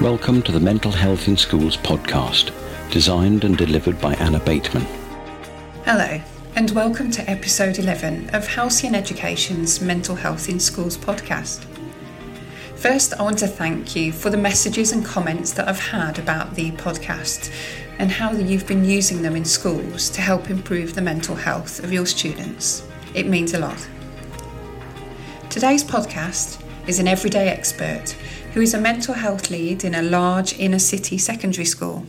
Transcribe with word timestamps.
Welcome 0.00 0.40
to 0.44 0.52
the 0.52 0.60
Mental 0.60 0.90
Health 0.90 1.28
in 1.28 1.36
Schools 1.36 1.76
podcast, 1.76 2.54
designed 2.90 3.44
and 3.44 3.54
delivered 3.54 4.00
by 4.00 4.14
Anna 4.14 4.40
Bateman. 4.40 4.86
Hello, 5.84 6.18
and 6.54 6.70
welcome 6.70 7.10
to 7.10 7.30
episode 7.30 7.78
11 7.78 8.30
of 8.30 8.46
Halcyon 8.46 8.94
Education's 8.94 9.82
Mental 9.82 10.16
Health 10.16 10.48
in 10.48 10.58
Schools 10.58 10.96
podcast. 10.96 11.66
First, 12.76 13.12
I 13.12 13.22
want 13.22 13.36
to 13.40 13.46
thank 13.46 13.94
you 13.94 14.10
for 14.10 14.30
the 14.30 14.38
messages 14.38 14.92
and 14.92 15.04
comments 15.04 15.52
that 15.52 15.68
I've 15.68 15.78
had 15.78 16.18
about 16.18 16.54
the 16.54 16.70
podcast 16.70 17.52
and 17.98 18.10
how 18.10 18.32
you've 18.32 18.66
been 18.66 18.86
using 18.86 19.20
them 19.20 19.36
in 19.36 19.44
schools 19.44 20.08
to 20.10 20.22
help 20.22 20.48
improve 20.48 20.94
the 20.94 21.02
mental 21.02 21.36
health 21.36 21.84
of 21.84 21.92
your 21.92 22.06
students. 22.06 22.88
It 23.12 23.26
means 23.26 23.52
a 23.52 23.58
lot. 23.58 23.86
Today's 25.50 25.84
podcast 25.84 26.58
is 26.86 27.00
an 27.00 27.06
everyday 27.06 27.50
expert 27.50 28.16
who 28.52 28.60
is 28.60 28.74
a 28.74 28.80
mental 28.80 29.14
health 29.14 29.50
lead 29.50 29.84
in 29.84 29.94
a 29.94 30.02
large 30.02 30.58
inner 30.58 30.78
city 30.78 31.16
secondary 31.18 31.64
school. 31.64 32.04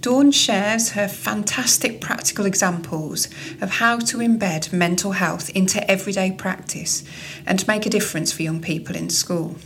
Dawn 0.00 0.30
shares 0.30 0.90
her 0.90 1.08
fantastic 1.08 2.00
practical 2.00 2.46
examples 2.46 3.26
of 3.60 3.72
how 3.72 3.98
to 3.98 4.18
embed 4.18 4.72
mental 4.72 5.12
health 5.12 5.50
into 5.50 5.88
everyday 5.90 6.30
practice 6.30 7.02
and 7.44 7.66
make 7.66 7.84
a 7.84 7.90
difference 7.90 8.32
for 8.32 8.42
young 8.42 8.60
people 8.60 8.94
in 8.94 9.10
school. 9.10 9.56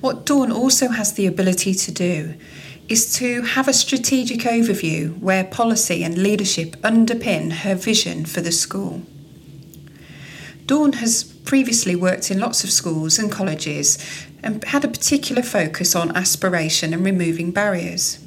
What 0.00 0.24
Dawn 0.24 0.50
also 0.50 0.88
has 0.88 1.12
the 1.12 1.26
ability 1.26 1.74
to 1.74 1.92
do 1.92 2.34
is 2.88 3.12
to 3.14 3.42
have 3.42 3.68
a 3.68 3.72
strategic 3.72 4.40
overview 4.40 5.18
where 5.20 5.44
policy 5.44 6.02
and 6.02 6.18
leadership 6.18 6.76
underpin 6.82 7.52
her 7.52 7.74
vision 7.74 8.24
for 8.24 8.40
the 8.40 8.52
school. 8.52 9.02
Dawn 10.70 10.92
has 10.92 11.24
previously 11.24 11.96
worked 11.96 12.30
in 12.30 12.38
lots 12.38 12.62
of 12.62 12.70
schools 12.70 13.18
and 13.18 13.28
colleges 13.28 13.98
and 14.40 14.62
had 14.62 14.84
a 14.84 14.88
particular 14.88 15.42
focus 15.42 15.96
on 15.96 16.16
aspiration 16.16 16.94
and 16.94 17.04
removing 17.04 17.50
barriers. 17.50 18.20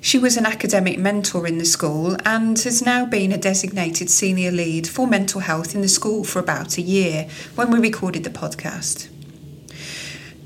She 0.00 0.18
was 0.18 0.38
an 0.38 0.46
academic 0.46 0.98
mentor 0.98 1.46
in 1.46 1.58
the 1.58 1.66
school 1.66 2.16
and 2.24 2.58
has 2.58 2.80
now 2.80 3.04
been 3.04 3.32
a 3.32 3.36
designated 3.36 4.08
senior 4.08 4.50
lead 4.50 4.88
for 4.88 5.06
mental 5.06 5.42
health 5.42 5.74
in 5.74 5.82
the 5.82 5.88
school 5.88 6.24
for 6.24 6.38
about 6.38 6.78
a 6.78 6.80
year 6.80 7.28
when 7.54 7.70
we 7.70 7.78
recorded 7.78 8.24
the 8.24 8.30
podcast. 8.30 9.10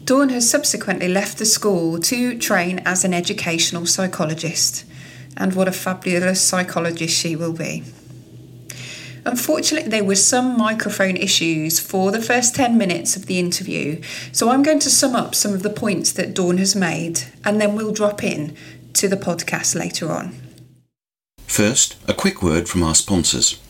Dawn 0.05 0.31
has 0.31 0.51
subsequently 0.51 1.07
left 1.07 1.39
the 1.39 1.47
school 1.47 2.01
to 2.01 2.37
train 2.37 2.81
as 2.81 3.05
an 3.05 3.15
educational 3.15 3.87
psychologist, 3.87 4.85
and 5.37 5.55
what 5.55 5.69
a 5.69 5.73
fabulous 5.73 6.41
psychologist 6.41 7.17
she 7.17 7.37
will 7.37 7.53
be. 7.53 7.85
Unfortunately, 9.25 9.89
there 9.89 10.05
were 10.05 10.17
some 10.17 10.57
microphone 10.57 11.17
issues 11.17 11.79
for 11.79 12.11
the 12.11 12.21
first 12.21 12.57
10 12.57 12.77
minutes 12.77 13.15
of 13.15 13.27
the 13.27 13.39
interview, 13.39 14.01
so 14.33 14.51
I'm 14.51 14.65
going 14.65 14.81
to 14.81 14.91
sum 14.91 15.15
up 15.15 15.35
some 15.35 15.55
of 15.55 15.63
the 15.63 15.71
points 15.71 16.13
that 16.13 16.35
Dawn 16.35 16.59
has 16.59 16.75
made 16.75 17.25
and 17.45 17.61
then 17.61 17.77
we'll 17.77 17.93
drop 17.93 18.25
in 18.25 18.57
to 18.95 19.09
the 19.09 19.17
podcast 19.17 19.79
later 19.79 20.11
on. 20.11 20.37
First, 21.47 21.97
a 22.09 22.15
quick 22.15 22.43
word 22.43 22.69
from 22.69 22.83
our 22.83 22.95
sponsors. 22.95 23.61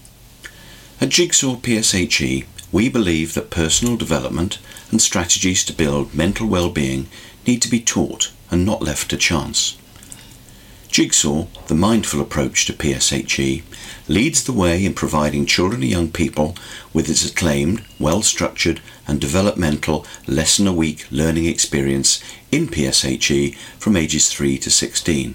At 1.00 1.10
Jigsaw 1.10 1.56
PSHE, 1.56 2.46
we 2.70 2.88
believe 2.88 3.34
that 3.34 3.50
personal 3.50 3.96
development 3.96 4.58
and 4.90 5.02
strategies 5.02 5.64
to 5.66 5.72
build 5.72 6.14
mental 6.14 6.46
well-being 6.46 7.08
need 7.46 7.60
to 7.62 7.68
be 7.68 7.80
taught 7.80 8.32
and 8.50 8.64
not 8.64 8.82
left 8.82 9.10
to 9.10 9.16
chance. 9.16 9.76
Jigsaw, 10.92 11.46
the 11.68 11.74
mindful 11.74 12.20
approach 12.20 12.66
to 12.66 12.74
PSHE, 12.74 13.62
leads 14.08 14.44
the 14.44 14.52
way 14.52 14.84
in 14.84 14.92
providing 14.92 15.46
children 15.46 15.80
and 15.80 15.90
young 15.90 16.12
people 16.12 16.54
with 16.92 17.08
its 17.08 17.24
acclaimed, 17.24 17.82
well 17.98 18.20
structured, 18.20 18.82
and 19.08 19.18
developmental 19.18 20.04
lesson 20.26 20.66
a 20.66 20.72
week 20.72 21.06
learning 21.10 21.46
experience 21.46 22.22
in 22.50 22.68
PSHE 22.68 23.56
from 23.78 23.96
ages 23.96 24.30
3 24.30 24.58
to 24.58 24.70
16. 24.70 25.34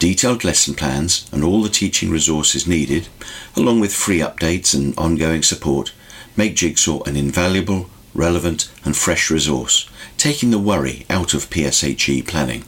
Detailed 0.00 0.42
lesson 0.42 0.74
plans 0.74 1.30
and 1.30 1.44
all 1.44 1.62
the 1.62 1.68
teaching 1.68 2.10
resources 2.10 2.66
needed, 2.66 3.06
along 3.54 3.78
with 3.78 3.94
free 3.94 4.18
updates 4.18 4.74
and 4.74 4.98
ongoing 4.98 5.44
support, 5.44 5.92
make 6.36 6.56
Jigsaw 6.56 7.04
an 7.04 7.14
invaluable, 7.14 7.88
relevant, 8.14 8.68
and 8.84 8.96
fresh 8.96 9.30
resource, 9.30 9.88
taking 10.16 10.50
the 10.50 10.58
worry 10.58 11.06
out 11.08 11.34
of 11.34 11.50
PSHE 11.50 12.26
planning 12.26 12.64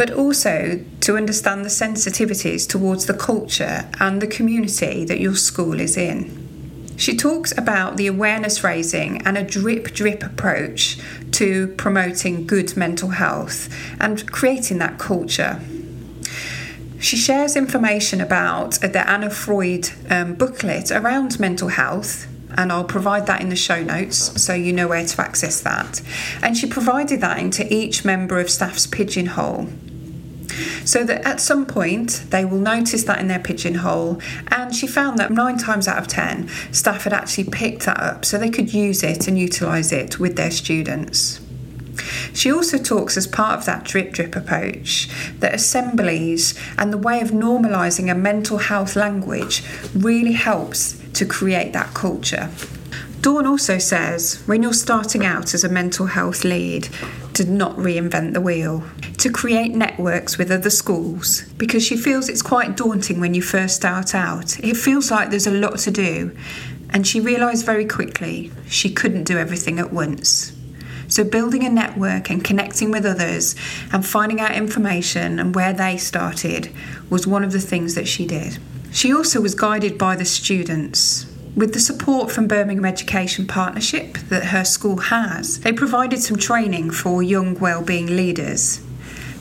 but 0.00 0.10
also 0.12 0.82
to 1.02 1.14
understand 1.14 1.62
the 1.62 1.68
sensitivities 1.68 2.66
towards 2.66 3.04
the 3.04 3.12
culture 3.12 3.86
and 4.00 4.22
the 4.22 4.26
community 4.26 5.04
that 5.04 5.20
your 5.20 5.34
school 5.34 5.78
is 5.78 5.94
in. 5.94 6.94
She 6.96 7.14
talks 7.14 7.52
about 7.58 7.98
the 7.98 8.06
awareness 8.06 8.64
raising 8.64 9.20
and 9.26 9.36
a 9.36 9.42
drip 9.42 9.92
drip 9.92 10.22
approach 10.22 10.98
to 11.32 11.66
promoting 11.76 12.46
good 12.46 12.78
mental 12.78 13.10
health 13.10 13.68
and 14.00 14.26
creating 14.32 14.78
that 14.78 14.98
culture. 14.98 15.60
She 16.98 17.18
shares 17.18 17.54
information 17.54 18.22
about 18.22 18.80
the 18.80 19.06
Anna 19.06 19.28
Freud 19.28 19.90
um, 20.08 20.32
booklet 20.32 20.90
around 20.90 21.38
mental 21.38 21.68
health 21.68 22.26
and 22.56 22.72
I'll 22.72 22.84
provide 22.84 23.26
that 23.26 23.42
in 23.42 23.50
the 23.50 23.56
show 23.56 23.84
notes 23.84 24.42
so 24.42 24.54
you 24.54 24.72
know 24.72 24.88
where 24.88 25.06
to 25.06 25.20
access 25.20 25.60
that. 25.60 26.00
And 26.42 26.56
she 26.56 26.66
provided 26.66 27.20
that 27.20 27.38
into 27.38 27.70
each 27.70 28.02
member 28.02 28.40
of 28.40 28.48
staff's 28.48 28.86
pigeonhole. 28.86 29.68
So 30.84 31.04
that 31.04 31.26
at 31.26 31.40
some 31.40 31.66
point 31.66 32.24
they 32.30 32.44
will 32.44 32.58
notice 32.58 33.04
that 33.04 33.18
in 33.20 33.28
their 33.28 33.38
pigeonhole, 33.38 34.20
and 34.48 34.74
she 34.74 34.86
found 34.86 35.18
that 35.18 35.30
nine 35.30 35.58
times 35.58 35.88
out 35.88 35.98
of 35.98 36.08
ten, 36.08 36.48
staff 36.72 37.04
had 37.04 37.12
actually 37.12 37.44
picked 37.44 37.86
that 37.86 38.00
up 38.00 38.24
so 38.24 38.38
they 38.38 38.50
could 38.50 38.72
use 38.72 39.02
it 39.02 39.28
and 39.28 39.38
utilise 39.38 39.92
it 39.92 40.18
with 40.18 40.36
their 40.36 40.50
students. 40.50 41.40
She 42.32 42.50
also 42.50 42.78
talks 42.78 43.16
as 43.16 43.26
part 43.26 43.58
of 43.58 43.66
that 43.66 43.84
drip 43.84 44.12
drip 44.12 44.34
approach 44.36 45.08
that 45.40 45.54
assemblies 45.54 46.58
and 46.78 46.92
the 46.92 46.98
way 46.98 47.20
of 47.20 47.30
normalising 47.30 48.10
a 48.10 48.14
mental 48.14 48.58
health 48.58 48.96
language 48.96 49.62
really 49.94 50.32
helps 50.32 51.00
to 51.14 51.26
create 51.26 51.72
that 51.72 51.92
culture. 51.92 52.50
Dawn 53.20 53.46
also 53.46 53.76
says 53.76 54.42
when 54.46 54.62
you're 54.62 54.72
starting 54.72 55.26
out 55.26 55.52
as 55.52 55.62
a 55.62 55.68
mental 55.68 56.06
health 56.06 56.42
lead, 56.42 56.88
to 57.34 57.44
not 57.44 57.76
reinvent 57.76 58.32
the 58.32 58.40
wheel, 58.40 58.84
to 59.18 59.30
create 59.30 59.74
networks 59.74 60.38
with 60.38 60.50
other 60.50 60.70
schools, 60.70 61.42
because 61.56 61.84
she 61.84 61.96
feels 61.96 62.28
it's 62.28 62.42
quite 62.42 62.76
daunting 62.76 63.20
when 63.20 63.34
you 63.34 63.42
first 63.42 63.76
start 63.76 64.14
out. 64.14 64.58
It 64.60 64.76
feels 64.76 65.10
like 65.10 65.30
there's 65.30 65.46
a 65.46 65.52
lot 65.52 65.78
to 65.80 65.90
do, 65.90 66.36
and 66.90 67.06
she 67.06 67.20
realised 67.20 67.64
very 67.64 67.86
quickly 67.86 68.50
she 68.66 68.92
couldn't 68.92 69.24
do 69.24 69.38
everything 69.38 69.78
at 69.78 69.92
once. 69.92 70.52
So, 71.08 71.24
building 71.24 71.64
a 71.64 71.70
network 71.70 72.30
and 72.30 72.44
connecting 72.44 72.92
with 72.92 73.04
others 73.04 73.56
and 73.92 74.06
finding 74.06 74.40
out 74.40 74.52
information 74.52 75.40
and 75.40 75.54
where 75.54 75.72
they 75.72 75.96
started 75.96 76.72
was 77.10 77.26
one 77.26 77.42
of 77.42 77.50
the 77.50 77.60
things 77.60 77.96
that 77.96 78.06
she 78.06 78.26
did. 78.26 78.58
She 78.92 79.12
also 79.12 79.40
was 79.40 79.54
guided 79.54 79.98
by 79.98 80.16
the 80.16 80.24
students. 80.24 81.26
With 81.56 81.72
the 81.74 81.80
support 81.80 82.30
from 82.30 82.46
Birmingham 82.46 82.84
Education 82.84 83.46
Partnership 83.46 84.14
that 84.28 84.46
her 84.46 84.64
school 84.64 84.96
has, 84.96 85.60
they 85.60 85.72
provided 85.72 86.22
some 86.22 86.36
training 86.36 86.92
for 86.92 87.22
young 87.22 87.58
wellbeing 87.58 88.06
leaders. 88.06 88.80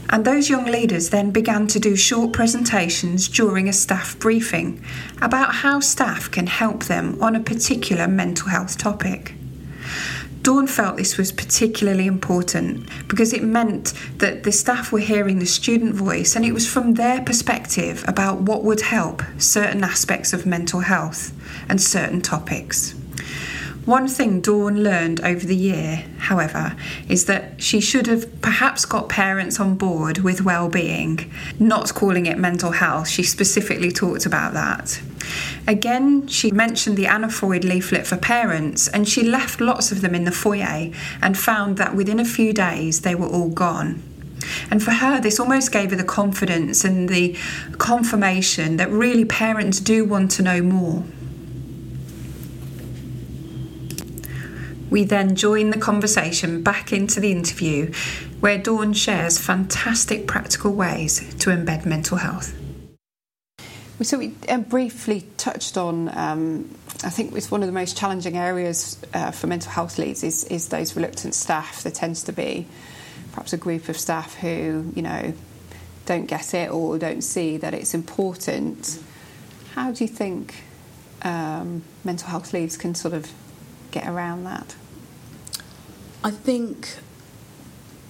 And 0.09 0.25
those 0.25 0.49
young 0.49 0.65
leaders 0.65 1.11
then 1.11 1.29
began 1.29 1.67
to 1.67 1.79
do 1.79 1.95
short 1.95 2.33
presentations 2.33 3.27
during 3.27 3.69
a 3.69 3.73
staff 3.73 4.17
briefing 4.17 4.83
about 5.21 5.53
how 5.53 5.79
staff 5.79 6.31
can 6.31 6.47
help 6.47 6.85
them 6.85 7.21
on 7.21 7.35
a 7.35 7.39
particular 7.39 8.07
mental 8.07 8.49
health 8.49 8.79
topic. 8.79 9.35
Dawn 10.49 10.65
felt 10.65 10.97
this 10.97 11.15
was 11.15 11.31
particularly 11.31 12.07
important 12.07 12.89
because 13.07 13.33
it 13.33 13.43
meant 13.43 13.93
that 14.17 14.41
the 14.41 14.51
staff 14.51 14.91
were 14.91 14.97
hearing 14.97 15.37
the 15.37 15.45
student 15.45 15.93
voice 15.93 16.35
and 16.35 16.43
it 16.43 16.53
was 16.53 16.67
from 16.67 16.95
their 16.95 17.21
perspective 17.21 18.03
about 18.07 18.41
what 18.41 18.63
would 18.63 18.81
help 18.81 19.21
certain 19.37 19.83
aspects 19.83 20.33
of 20.33 20.47
mental 20.47 20.79
health 20.79 21.33
and 21.69 21.79
certain 21.79 22.19
topics. 22.19 22.95
One 23.89 24.07
thing 24.07 24.39
Dawn 24.39 24.83
learned 24.83 25.19
over 25.21 25.43
the 25.47 25.55
year, 25.55 26.05
however, 26.19 26.75
is 27.07 27.25
that 27.25 27.59
she 27.59 27.81
should 27.81 28.05
have 28.05 28.39
perhaps 28.39 28.85
got 28.85 29.09
parents 29.09 29.59
on 29.59 29.77
board 29.77 30.19
with 30.19 30.43
well-being, 30.43 31.31
not 31.57 31.91
calling 31.95 32.27
it 32.27 32.37
mental 32.37 32.69
health. 32.69 33.07
She 33.07 33.23
specifically 33.23 33.91
talked 33.91 34.27
about 34.27 34.53
that. 34.53 35.01
Again, 35.67 36.27
she 36.27 36.51
mentioned 36.51 36.97
the 36.97 37.07
Anna 37.07 37.29
Freud 37.29 37.63
leaflet 37.63 38.05
for 38.05 38.15
parents, 38.15 38.87
and 38.87 39.09
she 39.09 39.23
left 39.23 39.59
lots 39.59 39.91
of 39.91 40.01
them 40.01 40.13
in 40.13 40.23
the 40.23 40.31
foyer 40.31 40.91
and 41.19 41.35
found 41.35 41.77
that 41.77 41.95
within 41.95 42.19
a 42.19 42.25
few 42.25 42.53
days 42.53 43.01
they 43.01 43.15
were 43.15 43.25
all 43.27 43.49
gone. 43.49 44.03
And 44.69 44.83
for 44.83 44.91
her, 44.91 45.19
this 45.19 45.39
almost 45.39 45.71
gave 45.71 45.89
her 45.89 45.95
the 45.95 46.03
confidence 46.03 46.85
and 46.85 47.09
the 47.09 47.35
confirmation 47.79 48.77
that 48.77 48.91
really 48.91 49.25
parents 49.25 49.79
do 49.79 50.05
want 50.05 50.29
to 50.33 50.43
know 50.43 50.61
more. 50.61 51.03
We 54.89 55.03
then 55.03 55.35
join 55.35 55.69
the 55.69 55.77
conversation 55.77 56.63
back 56.63 56.91
into 56.91 57.19
the 57.19 57.31
interview 57.31 57.93
where 58.39 58.57
Dawn 58.57 58.93
shares 58.93 59.37
fantastic 59.37 60.27
practical 60.27 60.73
ways 60.73 61.33
to 61.35 61.49
embed 61.51 61.85
mental 61.85 62.17
health. 62.17 62.55
So 64.01 64.17
we 64.17 64.33
uh, 64.47 64.59
briefly 64.59 65.25
touched 65.37 65.77
on. 65.77 66.09
Um, 66.17 66.73
I 67.03 67.09
think 67.09 67.35
it's 67.35 67.51
one 67.51 67.61
of 67.61 67.67
the 67.67 67.73
most 67.73 67.97
challenging 67.97 68.37
areas 68.37 68.97
uh, 69.13 69.31
for 69.31 69.47
mental 69.47 69.71
health 69.71 69.97
leads 69.97 70.23
is, 70.23 70.45
is 70.45 70.69
those 70.69 70.95
reluctant 70.95 71.35
staff. 71.35 71.83
There 71.83 71.91
tends 71.91 72.23
to 72.23 72.31
be 72.31 72.65
perhaps 73.31 73.53
a 73.53 73.57
group 73.57 73.89
of 73.89 73.97
staff 73.97 74.35
who 74.35 74.91
you 74.95 75.01
know 75.01 75.33
don't 76.05 76.25
get 76.25 76.53
it 76.53 76.71
or 76.71 76.97
don't 76.97 77.21
see 77.21 77.57
that 77.57 77.73
it's 77.73 77.93
important. 77.93 78.99
How 79.75 79.91
do 79.91 80.03
you 80.03 80.07
think 80.07 80.63
um, 81.21 81.83
mental 82.03 82.29
health 82.29 82.53
leads 82.53 82.77
can 82.77 82.95
sort 82.95 83.13
of 83.13 83.31
get 83.91 84.07
around 84.07 84.43
that? 84.45 84.75
I 86.23 86.31
think 86.31 86.97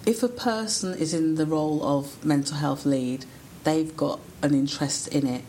if 0.06 0.24
a 0.24 0.28
person 0.28 0.94
is 0.94 1.14
in 1.14 1.36
the 1.36 1.46
role 1.46 1.84
of 1.84 2.24
mental 2.26 2.58
health 2.58 2.86
lead, 2.86 3.26
they've 3.64 3.96
got 3.96 4.20
an 4.42 4.54
interest 4.54 5.08
in 5.10 5.28
it. 5.28 5.44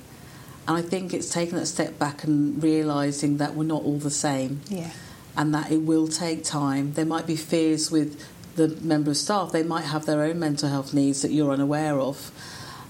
And 0.68 0.76
I 0.76 0.82
think 0.82 1.14
it's 1.14 1.30
taking 1.30 1.58
a 1.58 1.66
step 1.66 1.98
back 1.98 2.24
and 2.24 2.62
realising 2.62 3.38
that 3.38 3.54
we're 3.54 3.64
not 3.64 3.82
all 3.82 3.98
the 3.98 4.10
same. 4.10 4.60
Yeah. 4.68 4.90
And 5.36 5.54
that 5.54 5.70
it 5.70 5.78
will 5.78 6.08
take 6.08 6.44
time. 6.44 6.92
There 6.94 7.06
might 7.06 7.26
be 7.26 7.36
fears 7.36 7.90
with 7.90 8.22
the 8.56 8.68
member 8.82 9.10
of 9.12 9.16
staff, 9.16 9.52
they 9.52 9.62
might 9.62 9.84
have 9.84 10.06
their 10.06 10.22
own 10.22 10.38
mental 10.38 10.68
health 10.68 10.92
needs 10.92 11.22
that 11.22 11.30
you're 11.30 11.52
unaware 11.52 11.98
of. 11.98 12.30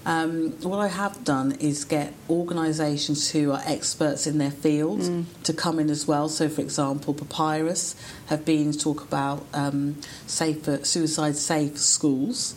Um, 0.05 0.51
what 0.61 0.79
I 0.79 0.87
have 0.87 1.23
done 1.23 1.53
is 1.53 1.85
get 1.85 2.13
organisations 2.29 3.29
who 3.29 3.51
are 3.51 3.61
experts 3.65 4.25
in 4.25 4.39
their 4.39 4.51
field 4.51 5.01
mm. 5.01 5.25
to 5.43 5.53
come 5.53 5.79
in 5.79 5.89
as 5.89 6.07
well. 6.07 6.27
So, 6.27 6.49
for 6.49 6.61
example, 6.61 7.13
Papyrus 7.13 7.95
have 8.27 8.43
been 8.43 8.71
to 8.71 8.79
talk 8.79 9.03
about 9.03 9.45
um, 9.53 9.97
safer, 10.25 10.83
suicide 10.83 11.35
safe 11.35 11.77
schools. 11.77 12.55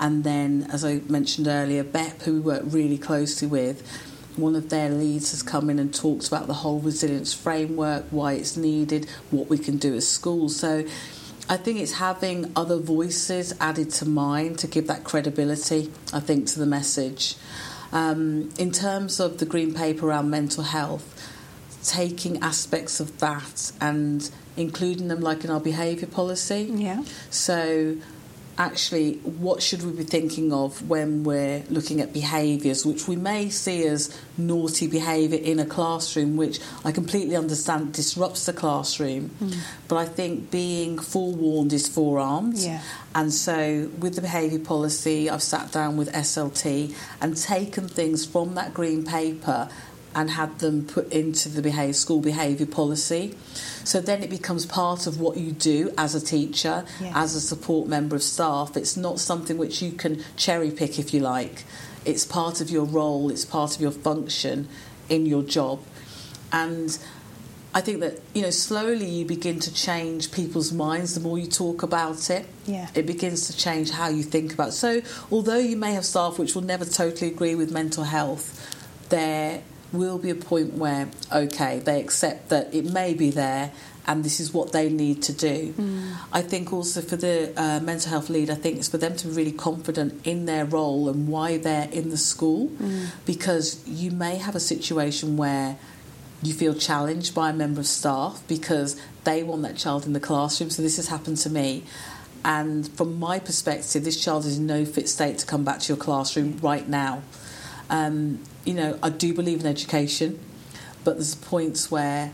And 0.00 0.24
then, 0.24 0.68
as 0.72 0.84
I 0.84 1.00
mentioned 1.08 1.46
earlier, 1.46 1.84
BEP, 1.84 2.22
who 2.22 2.34
we 2.34 2.40
work 2.40 2.62
really 2.64 2.98
closely 2.98 3.48
with, 3.48 3.86
one 4.36 4.54
of 4.54 4.70
their 4.70 4.88
leads 4.88 5.32
has 5.32 5.42
come 5.42 5.68
in 5.68 5.78
and 5.78 5.92
talked 5.92 6.28
about 6.28 6.46
the 6.46 6.54
whole 6.54 6.78
resilience 6.80 7.34
framework, 7.34 8.04
why 8.10 8.34
it's 8.34 8.56
needed, 8.56 9.08
what 9.30 9.48
we 9.48 9.58
can 9.58 9.76
do 9.76 9.94
as 9.94 10.08
schools. 10.08 10.56
So, 10.56 10.86
I 11.48 11.56
think 11.56 11.80
it's 11.80 11.94
having 11.94 12.52
other 12.54 12.76
voices 12.76 13.54
added 13.60 13.90
to 13.92 14.06
mine 14.06 14.56
to 14.56 14.66
give 14.66 14.86
that 14.88 15.04
credibility, 15.04 15.90
I 16.12 16.20
think, 16.20 16.46
to 16.48 16.58
the 16.58 16.66
message. 16.66 17.36
Um, 17.90 18.50
in 18.58 18.70
terms 18.70 19.18
of 19.18 19.38
the 19.38 19.46
green 19.46 19.72
paper 19.72 20.08
around 20.08 20.28
mental 20.28 20.64
health, 20.64 21.14
taking 21.82 22.42
aspects 22.42 23.00
of 23.00 23.18
that 23.20 23.72
and 23.80 24.30
including 24.56 25.08
them 25.08 25.20
like 25.20 25.44
in 25.44 25.50
our 25.50 25.60
behaviour 25.60 26.06
policy. 26.06 26.70
Yeah. 26.70 27.04
So 27.30 27.96
actually 28.58 29.14
what 29.18 29.62
should 29.62 29.82
we 29.84 29.92
be 29.92 30.02
thinking 30.02 30.52
of 30.52 30.88
when 30.88 31.22
we're 31.22 31.62
looking 31.70 32.00
at 32.00 32.12
behaviours 32.12 32.84
which 32.84 33.06
we 33.06 33.14
may 33.14 33.48
see 33.48 33.86
as 33.86 34.20
naughty 34.36 34.88
behaviour 34.88 35.38
in 35.38 35.60
a 35.60 35.64
classroom 35.64 36.36
which 36.36 36.58
I 36.84 36.90
completely 36.90 37.36
understand 37.36 37.92
disrupts 37.92 38.46
the 38.46 38.52
classroom 38.52 39.30
mm. 39.40 39.56
but 39.86 39.96
I 39.96 40.06
think 40.06 40.50
being 40.50 40.98
forewarned 40.98 41.72
is 41.72 41.86
forearmed 41.86 42.58
yeah. 42.58 42.82
and 43.14 43.32
so 43.32 43.88
with 43.98 44.16
the 44.16 44.22
behaviour 44.22 44.58
policy 44.58 45.30
I've 45.30 45.42
sat 45.42 45.70
down 45.70 45.96
with 45.96 46.12
SLT 46.12 46.94
and 47.20 47.36
taken 47.36 47.88
things 47.88 48.26
from 48.26 48.56
that 48.56 48.74
green 48.74 49.04
paper 49.04 49.68
and 50.14 50.30
had 50.30 50.58
them 50.58 50.86
put 50.86 51.12
into 51.12 51.48
the 51.48 51.62
behavior, 51.62 51.92
school 51.92 52.20
behaviour 52.20 52.66
policy. 52.66 53.36
So 53.84 54.00
then 54.00 54.22
it 54.22 54.30
becomes 54.30 54.66
part 54.66 55.06
of 55.06 55.20
what 55.20 55.36
you 55.36 55.52
do 55.52 55.92
as 55.96 56.14
a 56.14 56.20
teacher, 56.20 56.84
yeah. 57.00 57.12
as 57.14 57.34
a 57.34 57.40
support 57.40 57.88
member 57.88 58.16
of 58.16 58.22
staff. 58.22 58.76
It's 58.76 58.96
not 58.96 59.20
something 59.20 59.58
which 59.58 59.80
you 59.82 59.92
can 59.92 60.22
cherry 60.36 60.70
pick 60.70 60.98
if 60.98 61.14
you 61.14 61.20
like. 61.20 61.64
It's 62.04 62.24
part 62.24 62.60
of 62.60 62.70
your 62.70 62.84
role, 62.84 63.30
it's 63.30 63.44
part 63.44 63.74
of 63.76 63.80
your 63.80 63.90
function 63.90 64.68
in 65.08 65.26
your 65.26 65.42
job. 65.42 65.80
And 66.52 66.98
I 67.74 67.80
think 67.80 68.00
that 68.00 68.20
you 68.34 68.42
know 68.42 68.50
slowly 68.50 69.06
you 69.06 69.24
begin 69.26 69.60
to 69.60 69.72
change 69.72 70.32
people's 70.32 70.72
minds 70.72 71.14
the 71.14 71.20
more 71.20 71.38
you 71.38 71.46
talk 71.46 71.82
about 71.82 72.30
it. 72.30 72.46
Yeah. 72.66 72.88
It 72.94 73.06
begins 73.06 73.46
to 73.48 73.56
change 73.56 73.90
how 73.90 74.08
you 74.08 74.22
think 74.22 74.54
about 74.54 74.68
it. 74.68 74.72
So 74.72 75.02
although 75.30 75.58
you 75.58 75.76
may 75.76 75.92
have 75.92 76.04
staff 76.04 76.38
which 76.38 76.54
will 76.54 76.62
never 76.62 76.84
totally 76.84 77.30
agree 77.30 77.54
with 77.54 77.70
mental 77.70 78.04
health, 78.04 78.74
they're 79.10 79.62
will 79.92 80.18
be 80.18 80.30
a 80.30 80.34
point 80.34 80.74
where, 80.74 81.08
okay, 81.32 81.78
they 81.78 82.00
accept 82.00 82.48
that 82.50 82.74
it 82.74 82.84
may 82.84 83.14
be 83.14 83.30
there 83.30 83.72
and 84.06 84.24
this 84.24 84.40
is 84.40 84.54
what 84.54 84.72
they 84.72 84.88
need 84.88 85.22
to 85.22 85.32
do. 85.34 85.74
Mm. 85.74 86.16
I 86.32 86.40
think 86.40 86.72
also 86.72 87.02
for 87.02 87.16
the 87.16 87.52
uh, 87.56 87.80
mental 87.80 88.10
health 88.10 88.30
lead, 88.30 88.48
I 88.48 88.54
think 88.54 88.78
it's 88.78 88.88
for 88.88 88.96
them 88.96 89.14
to 89.16 89.28
be 89.28 89.34
really 89.34 89.52
confident 89.52 90.26
in 90.26 90.46
their 90.46 90.64
role 90.64 91.10
and 91.10 91.28
why 91.28 91.58
they're 91.58 91.90
in 91.90 92.08
the 92.08 92.16
school 92.16 92.68
mm. 92.68 93.10
because 93.26 93.86
you 93.86 94.10
may 94.10 94.36
have 94.36 94.56
a 94.56 94.60
situation 94.60 95.36
where 95.36 95.76
you 96.42 96.54
feel 96.54 96.74
challenged 96.74 97.34
by 97.34 97.50
a 97.50 97.52
member 97.52 97.80
of 97.80 97.86
staff 97.86 98.42
because 98.48 99.00
they 99.24 99.42
want 99.42 99.62
that 99.62 99.76
child 99.76 100.06
in 100.06 100.14
the 100.14 100.20
classroom. 100.20 100.70
So 100.70 100.82
this 100.82 100.96
has 100.96 101.08
happened 101.08 101.36
to 101.38 101.50
me. 101.50 101.84
And 102.44 102.88
from 102.96 103.18
my 103.18 103.38
perspective, 103.38 104.04
this 104.04 104.22
child 104.22 104.46
is 104.46 104.58
in 104.58 104.66
no 104.66 104.84
fit 104.86 105.08
state 105.08 105.38
to 105.38 105.46
come 105.46 105.64
back 105.64 105.80
to 105.80 105.92
your 105.92 106.02
classroom 106.02 106.58
right 106.62 106.88
now. 106.88 107.22
Um, 107.90 108.40
you 108.64 108.74
know, 108.74 108.98
I 109.02 109.10
do 109.10 109.32
believe 109.32 109.60
in 109.60 109.66
education, 109.66 110.38
but 111.04 111.14
there's 111.14 111.34
points 111.34 111.90
where 111.90 112.32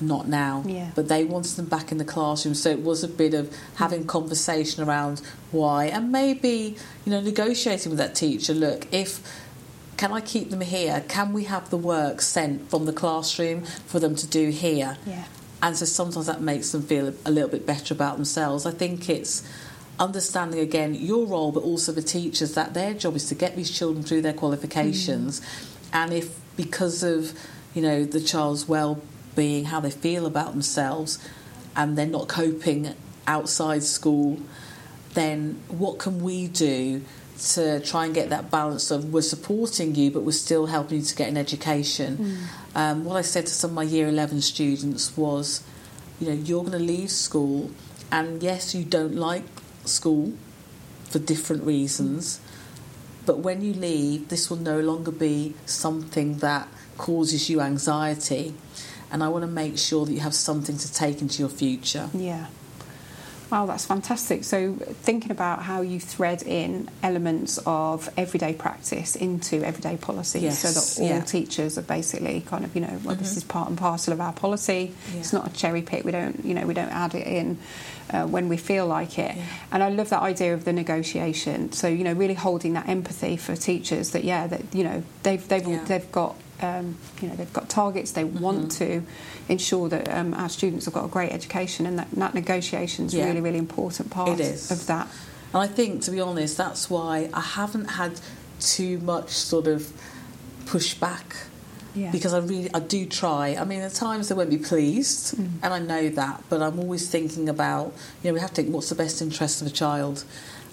not 0.00 0.28
now. 0.28 0.62
Yeah. 0.66 0.90
But 0.94 1.08
they 1.08 1.24
wanted 1.24 1.56
them 1.56 1.66
back 1.66 1.92
in 1.92 1.98
the 1.98 2.04
classroom, 2.04 2.54
so 2.54 2.70
it 2.70 2.82
was 2.82 3.02
a 3.02 3.08
bit 3.08 3.34
of 3.34 3.54
having 3.76 4.06
conversation 4.06 4.82
around 4.84 5.22
why, 5.50 5.86
and 5.86 6.12
maybe 6.12 6.76
you 7.04 7.12
know 7.12 7.20
negotiating 7.20 7.90
with 7.90 7.98
that 7.98 8.14
teacher. 8.14 8.52
Look, 8.52 8.92
if 8.92 9.20
can 9.96 10.12
I 10.12 10.20
keep 10.20 10.50
them 10.50 10.60
here? 10.60 11.04
Can 11.08 11.32
we 11.32 11.44
have 11.44 11.70
the 11.70 11.78
work 11.78 12.20
sent 12.20 12.68
from 12.68 12.84
the 12.84 12.92
classroom 12.92 13.64
for 13.64 13.98
them 13.98 14.14
to 14.16 14.26
do 14.26 14.50
here? 14.50 14.98
Yeah. 15.06 15.24
And 15.62 15.76
so 15.76 15.86
sometimes 15.86 16.26
that 16.26 16.42
makes 16.42 16.72
them 16.72 16.82
feel 16.82 17.14
a 17.24 17.30
little 17.30 17.48
bit 17.48 17.66
better 17.66 17.94
about 17.94 18.16
themselves. 18.16 18.66
I 18.66 18.72
think 18.72 19.08
it's 19.08 19.42
understanding 19.98 20.60
again 20.60 20.94
your 20.94 21.26
role, 21.26 21.52
but 21.52 21.62
also 21.62 21.92
the 21.92 22.02
teachers 22.02 22.54
that 22.54 22.74
their 22.74 22.94
job 22.94 23.16
is 23.16 23.28
to 23.28 23.34
get 23.34 23.56
these 23.56 23.70
children 23.70 24.04
through 24.04 24.22
their 24.22 24.32
qualifications. 24.32 25.40
Mm 25.40 25.72
and 25.92 26.12
if 26.12 26.38
because 26.56 27.02
of 27.02 27.32
you 27.74 27.82
know 27.82 28.04
the 28.04 28.20
child's 28.20 28.68
well-being 28.68 29.66
how 29.66 29.80
they 29.80 29.90
feel 29.90 30.26
about 30.26 30.52
themselves 30.52 31.18
and 31.74 31.96
they're 31.96 32.06
not 32.06 32.28
coping 32.28 32.94
outside 33.26 33.82
school 33.82 34.38
then 35.14 35.60
what 35.68 35.98
can 35.98 36.22
we 36.22 36.46
do 36.46 37.02
to 37.38 37.80
try 37.80 38.06
and 38.06 38.14
get 38.14 38.30
that 38.30 38.50
balance 38.50 38.90
of 38.90 39.12
we're 39.12 39.20
supporting 39.20 39.94
you 39.94 40.10
but 40.10 40.22
we're 40.22 40.32
still 40.32 40.66
helping 40.66 40.98
you 40.98 41.04
to 41.04 41.14
get 41.14 41.28
an 41.28 41.36
education 41.36 42.16
mm. 42.16 42.36
um, 42.74 43.04
what 43.04 43.16
i 43.16 43.22
said 43.22 43.46
to 43.46 43.52
some 43.52 43.70
of 43.70 43.74
my 43.74 43.82
year 43.82 44.08
11 44.08 44.40
students 44.40 45.16
was 45.16 45.62
you 46.20 46.26
know 46.28 46.34
you're 46.34 46.62
going 46.62 46.72
to 46.72 46.78
leave 46.78 47.10
school 47.10 47.70
and 48.10 48.42
yes 48.42 48.74
you 48.74 48.84
don't 48.84 49.14
like 49.14 49.44
school 49.88 50.34
for 51.10 51.18
different 51.18 51.64
reasons 51.64 52.40
but 53.26 53.40
when 53.40 53.60
you 53.60 53.74
leave, 53.74 54.28
this 54.28 54.48
will 54.48 54.56
no 54.56 54.80
longer 54.80 55.10
be 55.10 55.54
something 55.66 56.38
that 56.38 56.68
causes 56.96 57.50
you 57.50 57.60
anxiety. 57.60 58.54
And 59.10 59.22
I 59.22 59.28
want 59.28 59.42
to 59.42 59.50
make 59.50 59.76
sure 59.78 60.06
that 60.06 60.12
you 60.12 60.20
have 60.20 60.34
something 60.34 60.78
to 60.78 60.92
take 60.92 61.20
into 61.20 61.40
your 61.40 61.48
future. 61.48 62.08
Yeah. 62.14 62.46
Wow, 63.50 63.66
that's 63.66 63.84
fantastic. 63.84 64.42
So, 64.42 64.74
thinking 64.74 65.30
about 65.30 65.62
how 65.62 65.80
you 65.80 66.00
thread 66.00 66.42
in 66.42 66.88
elements 67.02 67.58
of 67.64 68.10
everyday 68.16 68.52
practice 68.54 69.14
into 69.14 69.62
everyday 69.62 69.96
policy 69.96 70.40
yes, 70.40 70.58
so 70.58 70.68
that 70.72 71.04
all 71.04 71.18
yeah. 71.18 71.24
teachers 71.24 71.78
are 71.78 71.82
basically 71.82 72.40
kind 72.40 72.64
of, 72.64 72.74
you 72.74 72.80
know, 72.80 72.88
well, 73.04 73.14
mm-hmm. 73.14 73.22
this 73.22 73.36
is 73.36 73.44
part 73.44 73.68
and 73.68 73.78
parcel 73.78 74.12
of 74.12 74.20
our 74.20 74.32
policy. 74.32 74.92
Yeah. 75.12 75.20
It's 75.20 75.32
not 75.32 75.46
a 75.46 75.52
cherry 75.52 75.82
pick. 75.82 76.04
We 76.04 76.10
don't, 76.10 76.44
you 76.44 76.54
know, 76.54 76.66
we 76.66 76.74
don't 76.74 76.90
add 76.90 77.14
it 77.14 77.26
in 77.26 77.58
uh, 78.10 78.26
when 78.26 78.48
we 78.48 78.56
feel 78.56 78.86
like 78.86 79.16
it. 79.18 79.36
Yeah. 79.36 79.44
And 79.70 79.82
I 79.82 79.90
love 79.90 80.08
that 80.10 80.22
idea 80.22 80.52
of 80.52 80.64
the 80.64 80.72
negotiation. 80.72 81.70
So, 81.70 81.86
you 81.86 82.02
know, 82.02 82.14
really 82.14 82.34
holding 82.34 82.72
that 82.72 82.88
empathy 82.88 83.36
for 83.36 83.54
teachers 83.54 84.10
that, 84.10 84.24
yeah, 84.24 84.48
that, 84.48 84.74
you 84.74 84.82
know, 84.82 85.04
they've, 85.22 85.46
they've, 85.46 85.86
they've 85.86 86.12
got 86.12 86.34
um, 86.62 86.96
you 87.20 87.28
know 87.28 87.36
they've 87.36 87.52
got 87.52 87.68
targets. 87.68 88.12
They 88.12 88.24
want 88.24 88.70
to 88.72 89.02
ensure 89.48 89.88
that 89.88 90.08
um, 90.08 90.34
our 90.34 90.48
students 90.48 90.84
have 90.86 90.94
got 90.94 91.04
a 91.04 91.08
great 91.08 91.32
education, 91.32 91.86
and 91.86 91.98
that, 91.98 92.10
that 92.12 92.34
negotiation 92.34 93.06
is 93.06 93.14
Yeah. 93.14 93.26
really 93.26 93.40
really 93.40 93.58
important 93.58 94.10
part 94.10 94.28
It 94.28 94.40
is. 94.40 94.70
of 94.70 94.86
that. 94.86 95.08
And 95.54 95.62
I 95.62 95.66
think, 95.68 96.02
to 96.02 96.10
be 96.10 96.20
honest, 96.20 96.56
that's 96.56 96.90
why 96.90 97.30
I 97.32 97.40
haven't 97.40 97.86
had 97.92 98.20
too 98.60 98.98
much 98.98 99.30
sort 99.30 99.66
of 99.66 99.92
pushback 100.64 101.44
Yeah. 101.94 102.10
because 102.10 102.34
I 102.34 102.38
really 102.38 102.70
I 102.74 102.80
do 102.80 103.06
try. 103.06 103.56
I 103.58 103.64
mean, 103.64 103.80
at 103.80 103.94
times 103.94 104.28
they 104.28 104.34
won't 104.34 104.50
be 104.50 104.58
pleased, 104.58 105.36
Mm. 105.36 105.48
and 105.62 105.72
I 105.74 105.78
know 105.78 106.08
that, 106.10 106.42
but 106.48 106.60
I'm 106.62 106.78
always 106.78 107.08
thinking 107.08 107.48
about 107.48 107.92
you 108.22 108.30
know 108.30 108.34
we 108.34 108.40
have 108.40 108.50
to 108.54 108.62
think 108.62 108.74
what's 108.74 108.88
the 108.88 108.94
best 108.94 109.22
interest 109.22 109.60
of 109.62 109.66
a 109.66 109.70
child, 109.70 110.24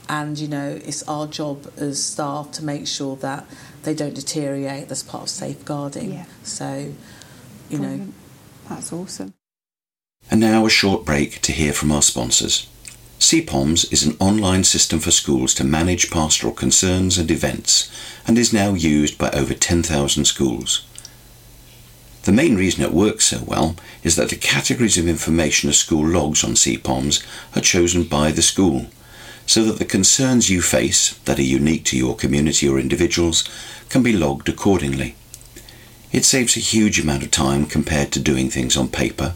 and 0.10 0.38
you 0.38 0.48
know 0.48 0.80
it's 0.84 1.04
our 1.08 1.28
job 1.28 1.72
as 1.78 2.04
staff 2.04 2.52
to 2.54 2.64
make 2.64 2.88
sure 2.88 3.16
that 3.18 3.46
they 3.84 3.94
don't 3.94 4.14
deteriorate. 4.14 4.90
That's 4.90 5.04
part 5.04 5.24
of 5.24 5.30
safeguarding. 5.30 6.14
Yeah. 6.14 6.26
So, 6.44 6.94
you 7.70 7.80
know. 7.80 8.08
That's 8.70 8.94
awesome. 8.94 9.34
And 10.32 10.40
now 10.40 10.66
a 10.66 10.70
short 10.70 11.06
break 11.06 11.42
to 11.42 11.52
hear 11.52 11.74
from 11.74 11.92
our 11.92 12.02
sponsors. 12.02 12.68
CPOMS 13.20 13.92
is 13.92 14.06
an 14.06 14.18
online 14.20 14.64
system 14.64 15.00
for 15.00 15.12
schools 15.12 15.54
to 15.56 15.64
manage 15.64 16.12
pastoral 16.12 16.54
concerns 16.54 17.18
and 17.18 17.32
events 17.32 17.90
and 18.28 18.38
is 18.38 18.54
now 18.54 18.74
used 18.74 19.18
by 19.18 19.30
over 19.32 19.54
10,000 19.54 20.26
schools. 20.26 20.86
The 22.24 22.32
main 22.32 22.56
reason 22.56 22.84
it 22.84 22.92
works 22.92 23.26
so 23.26 23.44
well 23.46 23.76
is 24.02 24.16
that 24.16 24.30
the 24.30 24.36
categories 24.36 24.98
of 24.98 25.08
information 25.08 25.70
a 25.70 25.74
school 25.74 26.06
logs 26.06 26.44
on 26.44 26.52
CPOMS 26.52 27.26
are 27.56 27.62
chosen 27.62 28.04
by 28.04 28.32
the 28.32 28.42
school, 28.42 28.88
so 29.46 29.64
that 29.66 29.80
the 29.80 29.86
concerns 29.86 30.50
you 30.50 30.62
face 30.62 31.14
that 31.26 31.40
are 31.40 31.44
unique 31.44 31.86
to 31.86 31.98
your 31.98 32.16
community 32.16 32.68
or 32.68 32.80
individuals 32.80 33.44
can 33.90 34.04
be 34.04 34.14
logged 34.14 34.50
accordingly. 34.50 35.16
It 36.12 36.26
saves 36.26 36.56
a 36.56 36.62
huge 36.62 37.00
amount 37.00 37.24
of 37.24 37.32
time 37.32 37.66
compared 37.66 38.12
to 38.12 38.20
doing 38.20 38.50
things 38.50 38.78
on 38.78 38.88
paper. 38.88 39.34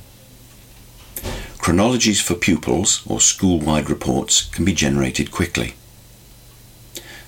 Chronologies 1.57 2.21
for 2.21 2.35
pupils 2.35 3.01
or 3.05 3.19
school 3.19 3.59
wide 3.59 3.89
reports 3.89 4.43
can 4.49 4.63
be 4.63 4.73
generated 4.73 5.31
quickly. 5.31 5.73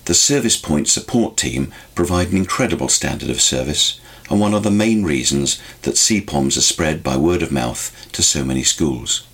The 0.06 0.14
Service 0.14 0.56
Point 0.56 0.88
support 0.88 1.36
team 1.36 1.72
provide 1.94 2.28
an 2.28 2.36
incredible 2.36 2.88
standard 2.88 3.28
of 3.28 3.40
service 3.40 4.00
and 4.30 4.40
one 4.40 4.54
of 4.54 4.62
the 4.62 4.70
main 4.70 5.04
reasons 5.04 5.60
that 5.82 5.96
CPOMs 5.96 6.56
are 6.56 6.62
spread 6.62 7.02
by 7.02 7.16
word 7.16 7.42
of 7.42 7.52
mouth 7.52 7.94
to 8.12 8.22
so 8.22 8.44
many 8.44 8.62
schools. 8.62 9.26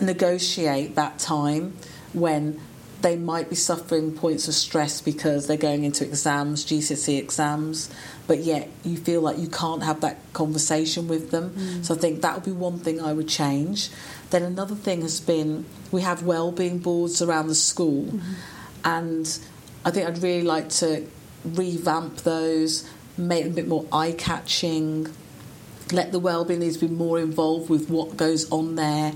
negotiate 0.00 0.96
that 0.96 1.18
time 1.18 1.76
when 2.12 2.60
they 3.02 3.16
might 3.16 3.48
be 3.48 3.54
suffering 3.54 4.12
points 4.12 4.48
of 4.48 4.54
stress 4.54 5.00
because 5.00 5.46
they're 5.46 5.56
going 5.56 5.84
into 5.84 6.04
exams 6.04 6.64
GCSE 6.64 7.18
exams 7.18 7.90
but 8.26 8.38
yet 8.38 8.70
you 8.84 8.96
feel 8.96 9.20
like 9.20 9.38
you 9.38 9.48
can't 9.48 9.82
have 9.82 10.00
that 10.00 10.18
conversation 10.32 11.06
with 11.06 11.30
them? 11.30 11.50
Mm. 11.50 11.84
So 11.84 11.94
I 11.94 11.98
think 11.98 12.22
that 12.22 12.34
would 12.34 12.44
be 12.44 12.52
one 12.52 12.80
thing 12.80 13.00
I 13.00 13.12
would 13.12 13.28
change. 13.28 13.90
Then 14.30 14.42
another 14.42 14.74
thing 14.74 15.02
has 15.02 15.20
been 15.20 15.66
we 15.92 16.00
have 16.00 16.24
well-being 16.24 16.78
boards 16.78 17.22
around 17.22 17.46
the 17.46 17.54
school 17.54 18.06
mm-hmm. 18.06 18.32
And 18.86 19.38
I 19.84 19.90
think 19.90 20.08
I'd 20.08 20.22
really 20.22 20.44
like 20.44 20.68
to 20.80 21.06
revamp 21.44 22.18
those, 22.18 22.88
make 23.18 23.42
them 23.42 23.52
a 23.52 23.56
bit 23.56 23.68
more 23.68 23.84
eye-catching, 23.92 25.08
let 25.92 26.12
the 26.12 26.20
wellbeing 26.20 26.60
leads 26.60 26.76
be 26.76 26.88
more 26.88 27.18
involved 27.18 27.68
with 27.68 27.90
what 27.90 28.16
goes 28.16 28.50
on 28.50 28.76
there. 28.76 29.12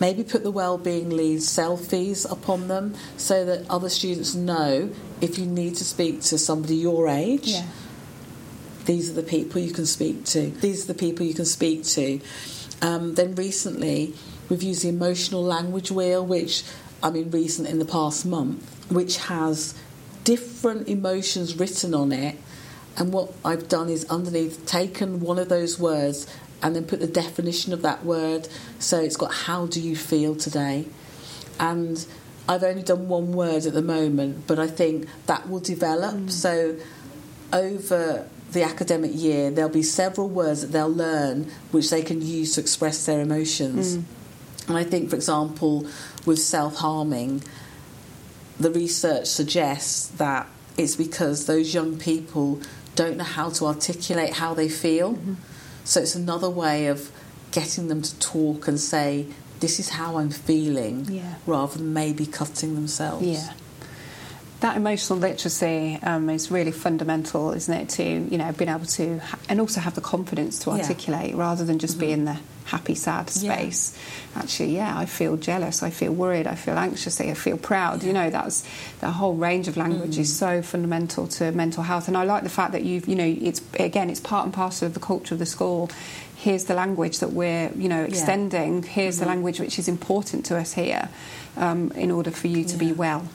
Maybe 0.00 0.24
put 0.24 0.42
the 0.42 0.50
wellbeing 0.50 1.10
leads 1.10 1.46
selfies 1.46 2.30
upon 2.30 2.66
them 2.66 2.94
so 3.16 3.44
that 3.44 3.64
other 3.70 3.88
students 3.88 4.34
know 4.34 4.90
if 5.20 5.38
you 5.38 5.46
need 5.46 5.76
to 5.76 5.84
speak 5.84 6.20
to 6.22 6.38
somebody 6.38 6.74
your 6.74 7.08
age, 7.08 7.54
these 8.86 9.10
are 9.10 9.14
the 9.14 9.22
people 9.22 9.60
you 9.60 9.72
can 9.72 9.86
speak 9.86 10.24
to. 10.26 10.50
These 10.50 10.84
are 10.84 10.92
the 10.92 10.98
people 10.98 11.24
you 11.24 11.34
can 11.34 11.46
speak 11.46 11.84
to. 11.84 12.20
Um, 12.82 13.14
then 13.14 13.36
recently, 13.36 14.14
we've 14.48 14.62
used 14.62 14.82
the 14.82 14.88
emotional 14.88 15.42
language 15.42 15.92
wheel, 15.92 16.26
which 16.26 16.64
I 17.04 17.10
mean, 17.10 17.30
recent 17.30 17.68
in 17.68 17.78
the 17.78 17.84
past 17.84 18.24
month, 18.24 18.73
which 18.88 19.18
has 19.18 19.74
different 20.24 20.88
emotions 20.88 21.56
written 21.58 21.94
on 21.94 22.12
it. 22.12 22.36
And 22.96 23.12
what 23.12 23.32
I've 23.44 23.68
done 23.68 23.88
is 23.88 24.04
underneath 24.06 24.66
taken 24.66 25.20
one 25.20 25.38
of 25.38 25.48
those 25.48 25.78
words 25.78 26.26
and 26.62 26.74
then 26.74 26.84
put 26.84 27.00
the 27.00 27.06
definition 27.06 27.72
of 27.72 27.82
that 27.82 28.04
word. 28.04 28.48
So 28.78 29.00
it's 29.00 29.16
got 29.16 29.32
how 29.32 29.66
do 29.66 29.80
you 29.80 29.96
feel 29.96 30.36
today? 30.36 30.86
And 31.58 32.04
I've 32.48 32.62
only 32.62 32.82
done 32.82 33.08
one 33.08 33.32
word 33.32 33.66
at 33.66 33.74
the 33.74 33.82
moment, 33.82 34.46
but 34.46 34.58
I 34.58 34.66
think 34.66 35.08
that 35.26 35.48
will 35.48 35.60
develop. 35.60 36.14
Mm. 36.14 36.30
So 36.30 36.76
over 37.52 38.28
the 38.52 38.62
academic 38.62 39.10
year, 39.14 39.50
there'll 39.50 39.70
be 39.70 39.82
several 39.82 40.28
words 40.28 40.62
that 40.62 40.68
they'll 40.68 40.88
learn 40.88 41.50
which 41.70 41.90
they 41.90 42.02
can 42.02 42.22
use 42.22 42.54
to 42.54 42.60
express 42.60 43.04
their 43.06 43.20
emotions. 43.20 43.96
Mm. 43.96 44.04
And 44.68 44.76
I 44.78 44.84
think, 44.84 45.10
for 45.10 45.16
example, 45.16 45.86
with 46.24 46.38
self 46.38 46.76
harming, 46.76 47.42
the 48.58 48.70
research 48.70 49.26
suggests 49.26 50.08
that 50.18 50.46
it's 50.76 50.96
because 50.96 51.46
those 51.46 51.74
young 51.74 51.98
people 51.98 52.60
don't 52.94 53.16
know 53.16 53.24
how 53.24 53.50
to 53.50 53.66
articulate 53.66 54.34
how 54.34 54.54
they 54.54 54.68
feel. 54.68 55.18
So 55.84 56.00
it's 56.00 56.14
another 56.14 56.48
way 56.48 56.86
of 56.86 57.10
getting 57.52 57.88
them 57.88 58.02
to 58.02 58.18
talk 58.18 58.68
and 58.68 58.78
say, 58.80 59.26
This 59.60 59.78
is 59.80 59.90
how 59.90 60.18
I'm 60.18 60.30
feeling, 60.30 61.06
Yeah. 61.08 61.34
rather 61.46 61.78
than 61.78 61.92
maybe 61.92 62.26
cutting 62.26 62.74
themselves. 62.74 63.24
Yeah. 63.26 63.52
That 64.60 64.76
emotional 64.76 65.18
literacy 65.18 65.98
um, 66.02 66.30
is 66.30 66.50
really 66.50 66.72
fundamental, 66.72 67.52
isn't 67.52 67.72
it? 67.74 67.88
To 67.90 68.02
you 68.02 68.38
know, 68.38 68.50
being 68.52 68.70
able 68.70 68.86
to 68.86 69.18
ha- 69.18 69.38
and 69.48 69.60
also 69.60 69.80
have 69.80 69.94
the 69.94 70.00
confidence 70.00 70.58
to 70.60 70.70
Yeah. 70.70 70.76
articulate 70.76 71.34
rather 71.34 71.64
than 71.64 71.78
just 71.78 71.98
be 71.98 72.10
in 72.12 72.24
the 72.24 72.38
happy, 72.66 72.94
sad 72.94 73.30
Yeah. 73.34 73.54
space. 73.54 73.92
Actually, 74.34 74.74
yeah, 74.76 74.98
I 74.98 75.06
feel 75.06 75.36
jealous, 75.36 75.82
I 75.82 75.90
feel 75.90 76.12
worried, 76.12 76.46
I 76.46 76.54
feel 76.54 76.76
anxious, 76.76 77.20
I 77.20 77.34
feel 77.34 77.56
proud. 77.58 78.02
You 78.02 78.12
know, 78.12 78.30
that's 78.30 78.64
the 79.00 79.10
whole 79.10 79.34
range 79.34 79.68
of 79.68 79.76
language 79.76 80.18
is 80.18 80.34
so 80.34 80.62
fundamental 80.62 81.26
to 81.28 81.52
mental 81.52 81.82
health. 81.82 82.08
And 82.08 82.16
I 82.16 82.24
like 82.24 82.42
the 82.42 82.48
fact 82.48 82.72
that 82.72 82.82
you've, 82.82 83.06
you 83.06 83.14
know, 83.16 83.36
it's 83.40 83.60
again, 83.78 84.10
it's 84.10 84.20
part 84.20 84.44
and 84.44 84.52
parcel 84.54 84.86
of 84.86 84.94
the 84.94 85.00
culture 85.00 85.34
of 85.34 85.38
the 85.38 85.46
school. 85.46 85.90
Here's 86.36 86.64
the 86.64 86.74
language 86.74 87.20
that 87.20 87.32
we're, 87.32 87.70
you 87.74 87.88
know, 87.88 88.02
extending. 88.02 88.82
Here's 88.82 89.18
the 89.18 89.24
language 89.26 89.60
which 89.60 89.78
is 89.78 89.88
important 89.88 90.44
to 90.46 90.58
us 90.58 90.72
here, 90.74 91.08
um, 91.56 91.90
in 91.92 92.10
order 92.10 92.30
for 92.30 92.48
you 92.48 92.64
to 92.64 92.76
be 92.76 92.92
well. 92.92 93.28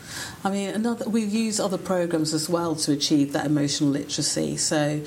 I 0.44 0.52
mean, 0.52 0.70
another 0.70 1.10
we 1.10 1.24
use 1.24 1.60
other 1.60 1.78
programs 1.78 2.34
as 2.34 2.50
well 2.50 2.76
to 2.76 2.92
achieve 2.92 3.34
that 3.34 3.46
emotional 3.46 3.90
literacy. 3.92 4.58
So, 4.58 5.02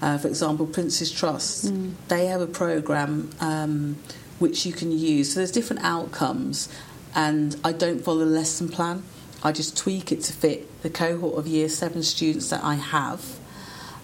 uh, 0.00 0.18
for 0.18 0.28
example, 0.28 0.66
Prince's 0.66 1.10
Trust, 1.10 1.72
they 2.08 2.26
have 2.26 2.40
a 2.40 2.46
program 2.46 3.30
um, 3.40 3.96
which 4.38 4.64
you 4.64 4.72
can 4.72 4.92
use. 4.92 5.32
So 5.34 5.40
there's 5.40 5.50
different 5.50 5.82
outcomes, 5.84 6.68
and 7.14 7.56
I 7.64 7.72
don't 7.72 8.00
follow 8.00 8.20
the 8.20 8.26
lesson 8.26 8.68
plan. 8.68 9.02
I 9.42 9.52
just 9.52 9.76
tweak 9.76 10.12
it 10.12 10.22
to 10.24 10.32
fit 10.32 10.82
the 10.82 10.90
cohort 10.90 11.38
of 11.38 11.46
year 11.46 11.68
seven 11.68 12.02
students 12.02 12.50
that 12.50 12.62
I 12.62 12.74
have. 12.74 13.38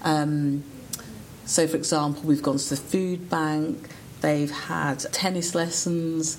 Um, 0.02 0.64
so, 1.44 1.66
for 1.66 1.76
example, 1.76 2.22
we've 2.24 2.42
gone 2.42 2.58
to 2.58 2.70
the 2.70 2.76
food 2.76 3.28
bank, 3.28 3.88
they've 4.20 4.50
had 4.50 5.00
tennis 5.12 5.54
lessons, 5.54 6.38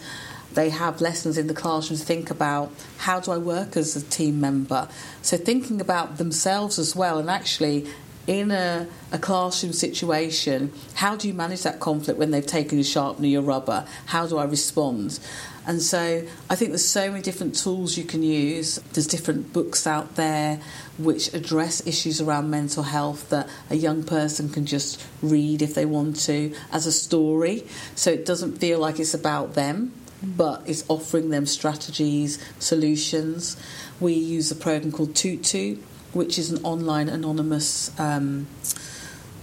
they 0.54 0.70
have 0.70 1.02
lessons 1.02 1.38
in 1.38 1.48
the 1.48 1.54
classroom 1.54 2.00
to 2.00 2.06
think 2.06 2.32
about 2.32 2.72
how 3.00 3.20
do 3.20 3.32
I 3.32 3.38
work 3.38 3.76
as 3.78 3.96
a 3.96 4.02
team 4.02 4.40
member. 4.40 4.88
So, 5.22 5.38
thinking 5.38 5.80
about 5.80 6.18
themselves 6.18 6.80
as 6.80 6.96
well, 6.96 7.20
and 7.20 7.30
actually 7.30 7.88
in 8.28 8.52
a, 8.52 8.88
a 9.12 9.20
classroom 9.20 9.74
situation, 9.74 10.72
how 10.96 11.16
do 11.16 11.28
you 11.28 11.34
manage 11.34 11.64
that 11.64 11.80
conflict 11.80 12.18
when 12.18 12.32
they've 12.32 12.46
taken 12.46 12.78
your 12.78 12.86
sharpener, 12.86 13.28
your 13.28 13.42
rubber? 13.42 13.86
How 14.08 14.26
do 14.26 14.38
I 14.38 14.46
respond? 14.46 15.20
And 15.68 15.82
so 15.82 16.24
I 16.50 16.56
think 16.56 16.72
there's 16.72 16.88
so 16.88 17.10
many 17.10 17.24
different 17.24 17.56
tools 17.56 17.98
you 17.98 18.04
can 18.04 18.22
use. 18.22 18.76
There's 18.94 19.08
different 19.08 19.52
books 19.52 19.88
out 19.88 20.16
there 20.16 20.60
which 20.98 21.34
address 21.34 21.86
issues 21.88 22.22
around 22.22 22.50
mental 22.50 22.84
health 22.84 23.30
that 23.30 23.50
a 23.70 23.76
young 23.76 24.04
person 24.04 24.50
can 24.50 24.66
just 24.66 25.04
read 25.22 25.62
if 25.62 25.74
they 25.74 25.86
want 25.86 26.20
to 26.22 26.54
as 26.72 26.86
a 26.86 26.92
story. 26.92 27.66
So 27.96 28.12
it 28.12 28.26
doesn't 28.26 28.60
feel 28.60 28.80
like 28.80 29.00
it's 29.00 29.16
about 29.16 29.56
them, 29.56 29.92
but 30.24 30.62
it's 30.68 30.86
offering 30.88 31.30
them 31.30 31.46
strategies, 31.48 32.38
solutions. 32.60 33.58
We 34.00 34.14
use 34.14 34.52
a 34.52 34.56
program 34.56 34.92
called 34.92 35.16
Tootoot, 35.16 35.80
which 36.16 36.40
is 36.40 36.52
an 36.52 36.64
online 36.64 37.10
anonymous 37.10 37.98
um, 38.00 38.48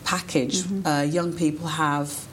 package. 0.04 0.64
Uh, 0.84 1.06
young 1.08 1.32
people 1.32 1.66
have 1.68 2.26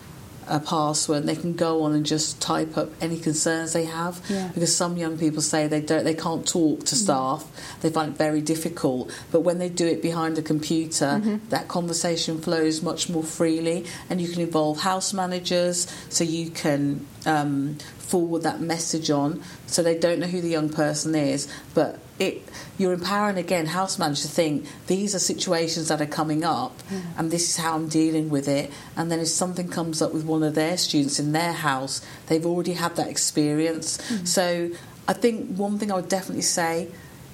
a 0.50 0.60
password. 0.60 1.19
And 1.19 1.29
they 1.29 1.36
can 1.36 1.53
go 1.53 1.84
on 1.84 1.93
and 1.93 2.05
just 2.05 2.41
type 2.41 2.75
up 2.77 2.89
any 3.01 3.19
concerns 3.19 3.74
they 3.74 3.86
have. 3.86 4.22
Yeah. 4.29 4.50
because 4.53 4.75
some 4.75 4.98
young 4.98 5.17
people 5.17 5.41
say 5.41 5.67
they 5.67 5.81
don't 5.81 6.03
they 6.03 6.13
can't 6.13 6.48
talk 6.48 6.86
to 6.86 6.96
staff. 6.96 7.46
They 7.81 7.89
find 7.89 8.13
it 8.13 8.17
very 8.17 8.41
difficult. 8.41 9.12
But 9.31 9.41
when 9.41 9.60
they 9.60 9.69
do 9.69 9.86
it 9.86 10.01
behind 10.01 10.38
a 10.38 10.41
computer 10.41 11.39
that 11.50 11.67
conversation 11.67 12.41
flows 12.41 12.81
much 12.81 13.10
more 13.10 13.24
freely 13.24 13.86
and 14.10 14.19
you 14.19 14.27
can 14.27 14.41
involve 14.41 14.79
house 14.79 15.13
managers. 15.13 15.88
So 16.10 16.24
you 16.24 16.50
can 16.50 17.05
um, 17.25 17.77
forward 17.98 18.43
that 18.43 18.60
message 18.60 19.10
on. 19.10 19.43
So 19.67 19.84
they 19.84 19.98
don't 19.98 20.19
know 20.19 20.27
who 20.27 20.41
the 20.41 20.50
young 20.50 20.69
person 20.69 21.13
is 21.15 21.48
but 21.74 22.00
it 22.20 22.44
you're 22.78 22.94
empowering 22.94 23.38
again 23.38 23.66
house 23.66 23.98
managers 23.98 24.24
to 24.24 24.28
think 24.28 24.68
these 24.88 25.16
are 25.16 25.20
situations 25.20 25.88
that 25.88 26.02
are 26.02 26.06
coming 26.06 26.44
up 26.44 26.78
mm. 26.90 27.02
and 27.18 27.32
this 27.32 27.50
is 27.50 27.58
how 27.58 27.76
I'm 27.76 27.88
dealing 27.88 28.30
with 28.30 28.48
it. 28.48 28.72
And 28.96 29.12
then 29.12 29.20
if 29.20 29.30
something 29.30 29.70
comes 29.70 30.02
up 30.02 30.14
with 30.14 30.26
one 30.26 30.44
of 30.44 30.56
their 30.56 30.78
students 30.78 31.20
in 31.20 31.32
their 31.32 31.54
house 31.54 32.06
they've 32.28 32.46
already 32.46 32.74
had 32.74 32.96
that 32.98 33.08
experience. 33.08 33.98
Mm. 33.98 34.28
So 34.28 34.72
I 35.08 35.14
think 35.14 35.56
one 35.56 35.80
thing 35.80 35.92
I 35.92 35.96
would 35.96 36.10
definitely 36.10 36.44
say 36.44 36.90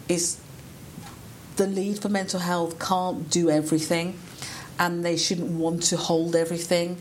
is 0.07 0.39
the 1.55 1.67
lead 1.67 2.01
for 2.01 2.09
mental 2.09 2.39
health 2.39 2.79
can't 2.79 3.29
do 3.29 3.49
everything 3.49 4.19
and 4.79 5.03
they 5.03 5.17
shouldn't 5.17 5.51
want 5.51 5.83
to 5.83 5.97
hold 5.97 6.35
everything. 6.35 6.97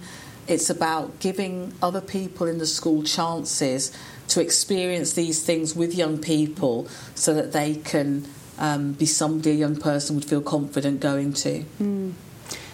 It's 0.46 0.70
about 0.70 1.18
giving 1.20 1.72
other 1.82 2.00
people 2.00 2.46
in 2.46 2.58
the 2.58 2.66
school 2.66 3.02
chances 3.02 3.92
to 4.28 4.40
experience 4.40 5.12
these 5.12 5.42
things 5.44 5.74
with 5.74 5.94
young 5.94 6.18
people 6.18 6.88
so 7.14 7.34
that 7.34 7.52
they 7.52 7.76
can 7.76 8.26
um, 8.58 8.92
be 8.92 9.06
somebody 9.06 9.50
a 9.50 9.54
young 9.54 9.76
person 9.76 10.16
would 10.16 10.24
feel 10.24 10.40
confident 10.40 11.00
going 11.00 11.32
to. 11.34 11.64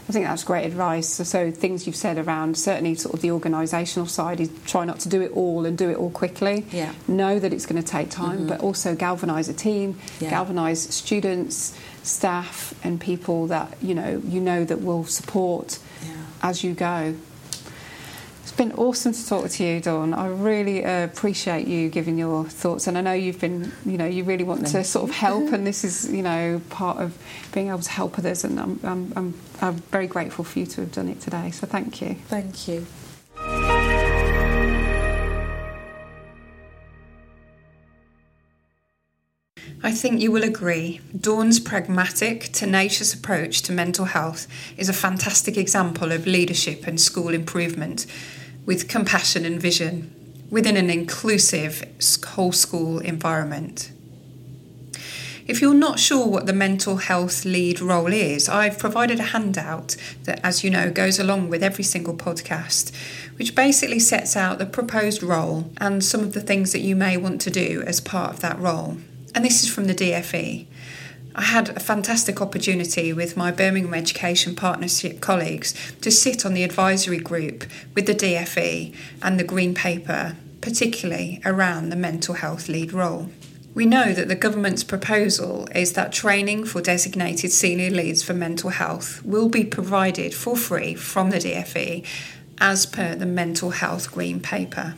I 0.08 0.12
think 0.12 0.26
that's 0.26 0.42
great 0.42 0.66
advice. 0.66 1.08
So, 1.08 1.22
so 1.24 1.50
things 1.52 1.86
you've 1.86 1.94
said 1.94 2.18
around 2.18 2.56
certainly 2.58 2.96
sort 2.96 3.14
of 3.14 3.20
the 3.20 3.28
organisational 3.28 4.08
side 4.08 4.40
is 4.40 4.50
try 4.66 4.84
not 4.84 4.98
to 5.00 5.08
do 5.08 5.20
it 5.22 5.30
all 5.32 5.64
and 5.64 5.78
do 5.78 5.88
it 5.88 5.96
all 5.96 6.10
quickly. 6.10 6.66
Yeah. 6.72 6.92
Know 7.06 7.38
that 7.38 7.52
it's 7.52 7.64
going 7.64 7.80
to 7.80 7.88
take 7.88 8.10
time, 8.10 8.48
but 8.48 8.60
also 8.60 8.96
galvanise 8.96 9.48
a 9.48 9.52
team, 9.52 10.00
Yeah. 10.18 10.30
galvanise 10.30 10.92
students, 10.92 11.78
staff, 12.02 12.74
and 12.82 13.00
people 13.00 13.46
that 13.48 13.76
you 13.80 13.94
know 13.94 14.20
you 14.26 14.40
know 14.40 14.64
that 14.64 14.80
will 14.82 15.04
support 15.04 15.78
Yeah. 16.02 16.08
as 16.42 16.64
you 16.64 16.72
go. 16.74 17.14
It's 18.50 18.56
been 18.56 18.72
awesome 18.72 19.12
to 19.12 19.28
talk 19.28 19.48
to 19.48 19.64
you, 19.64 19.80
Dawn. 19.80 20.12
I 20.12 20.26
really 20.26 20.84
uh, 20.84 21.04
appreciate 21.04 21.68
you 21.68 21.88
giving 21.88 22.18
your 22.18 22.44
thoughts, 22.44 22.88
and 22.88 22.98
I 22.98 23.00
know 23.00 23.12
you've 23.12 23.38
been, 23.38 23.70
you 23.86 23.96
know, 23.96 24.06
you 24.06 24.24
really 24.24 24.42
want 24.42 24.66
to 24.66 24.72
Thank 24.72 24.86
sort 24.86 25.08
of 25.08 25.14
help, 25.14 25.52
and 25.52 25.64
this 25.68 25.84
is, 25.84 26.12
you 26.12 26.20
know, 26.20 26.60
part 26.68 26.98
of 26.98 27.16
being 27.52 27.68
able 27.68 27.78
to 27.78 27.90
help 27.90 28.18
others. 28.18 28.42
And 28.42 28.58
I'm, 28.58 28.80
I'm, 28.82 29.12
I'm, 29.14 29.40
I'm 29.60 29.74
very 29.92 30.08
grateful 30.08 30.44
for 30.44 30.58
you 30.58 30.66
to 30.66 30.80
have 30.80 30.90
done 30.90 31.08
it 31.08 31.20
today. 31.20 31.52
So 31.52 31.68
thank 31.68 32.00
you. 32.00 32.16
Thank 32.26 32.66
you. 32.66 32.86
I 39.82 39.92
think 39.92 40.20
you 40.20 40.32
will 40.32 40.44
agree, 40.44 41.00
Dawn's 41.18 41.60
pragmatic, 41.60 42.50
tenacious 42.52 43.14
approach 43.14 43.62
to 43.62 43.72
mental 43.72 44.06
health 44.06 44.48
is 44.76 44.88
a 44.88 44.92
fantastic 44.92 45.56
example 45.56 46.10
of 46.10 46.26
leadership 46.26 46.88
and 46.88 47.00
school 47.00 47.32
improvement 47.32 48.06
with 48.66 48.88
compassion 48.88 49.44
and 49.44 49.60
vision 49.60 50.14
within 50.50 50.76
an 50.76 50.90
inclusive 50.90 51.84
whole 52.26 52.52
school 52.52 52.98
environment. 52.98 53.92
If 55.46 55.60
you're 55.60 55.74
not 55.74 55.98
sure 55.98 56.28
what 56.28 56.46
the 56.46 56.52
mental 56.52 56.98
health 56.98 57.44
lead 57.44 57.80
role 57.80 58.12
is, 58.12 58.48
I've 58.48 58.78
provided 58.78 59.18
a 59.18 59.24
handout 59.24 59.96
that, 60.22 60.38
as 60.44 60.62
you 60.62 60.70
know, 60.70 60.92
goes 60.92 61.18
along 61.18 61.48
with 61.48 61.62
every 61.62 61.82
single 61.82 62.14
podcast, 62.14 62.94
which 63.36 63.56
basically 63.56 63.98
sets 63.98 64.36
out 64.36 64.58
the 64.58 64.66
proposed 64.66 65.24
role 65.24 65.72
and 65.78 66.04
some 66.04 66.20
of 66.20 66.34
the 66.34 66.40
things 66.40 66.70
that 66.70 66.82
you 66.82 66.94
may 66.94 67.16
want 67.16 67.40
to 67.40 67.50
do 67.50 67.82
as 67.84 68.00
part 68.00 68.34
of 68.34 68.40
that 68.40 68.60
role. 68.60 68.98
And 69.34 69.44
this 69.44 69.64
is 69.64 69.72
from 69.72 69.86
the 69.86 69.94
DFE. 69.94 70.66
I 71.34 71.42
had 71.42 71.68
a 71.68 71.80
fantastic 71.80 72.40
opportunity 72.40 73.12
with 73.12 73.36
my 73.36 73.52
Birmingham 73.52 73.94
Education 73.94 74.56
Partnership 74.56 75.20
colleagues 75.20 75.74
to 76.00 76.10
sit 76.10 76.44
on 76.44 76.54
the 76.54 76.64
advisory 76.64 77.18
group 77.18 77.64
with 77.94 78.06
the 78.06 78.14
DFE 78.14 78.94
and 79.22 79.38
the 79.38 79.44
Green 79.44 79.72
Paper, 79.72 80.36
particularly 80.60 81.40
around 81.44 81.90
the 81.90 81.96
mental 81.96 82.34
health 82.34 82.68
lead 82.68 82.92
role. 82.92 83.30
We 83.74 83.86
know 83.86 84.12
that 84.12 84.26
the 84.26 84.34
government's 84.34 84.82
proposal 84.82 85.68
is 85.72 85.92
that 85.92 86.12
training 86.12 86.64
for 86.64 86.80
designated 86.82 87.52
senior 87.52 87.90
leads 87.90 88.24
for 88.24 88.34
mental 88.34 88.70
health 88.70 89.24
will 89.24 89.48
be 89.48 89.64
provided 89.64 90.34
for 90.34 90.56
free 90.56 90.96
from 90.96 91.30
the 91.30 91.38
DFE 91.38 92.04
as 92.58 92.84
per 92.86 93.14
the 93.14 93.26
Mental 93.26 93.70
Health 93.70 94.10
Green 94.10 94.40
Paper. 94.40 94.94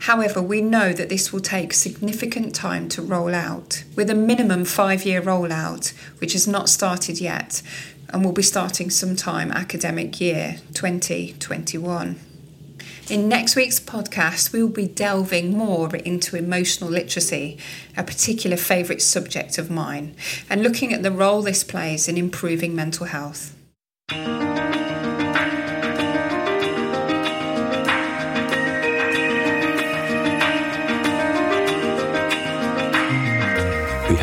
However, 0.00 0.42
we 0.42 0.60
know 0.60 0.92
that 0.92 1.08
this 1.08 1.32
will 1.32 1.40
take 1.40 1.72
significant 1.72 2.54
time 2.54 2.88
to 2.90 3.02
roll 3.02 3.34
out, 3.34 3.84
with 3.94 4.10
a 4.10 4.14
minimum 4.14 4.64
five 4.64 5.04
year 5.04 5.22
rollout, 5.22 5.92
which 6.18 6.32
has 6.32 6.46
not 6.46 6.68
started 6.68 7.20
yet 7.20 7.62
and 8.10 8.24
will 8.24 8.32
be 8.32 8.42
starting 8.42 8.90
sometime 8.90 9.50
academic 9.50 10.20
year 10.20 10.58
2021. 10.74 12.20
In 13.08 13.28
next 13.28 13.54
week's 13.54 13.78
podcast, 13.78 14.52
we 14.52 14.62
will 14.62 14.68
be 14.68 14.88
delving 14.88 15.56
more 15.56 15.94
into 15.94 16.36
emotional 16.36 16.90
literacy, 16.90 17.56
a 17.96 18.02
particular 18.02 18.56
favourite 18.56 19.00
subject 19.00 19.58
of 19.58 19.70
mine, 19.70 20.16
and 20.50 20.62
looking 20.62 20.92
at 20.92 21.04
the 21.04 21.12
role 21.12 21.42
this 21.42 21.62
plays 21.62 22.08
in 22.08 22.16
improving 22.16 22.74
mental 22.74 23.06
health. 23.06 23.54